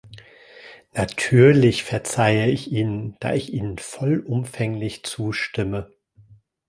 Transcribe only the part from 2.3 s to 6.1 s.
ich Ihnen, da ich Ihnen vollumfänglich zustimme.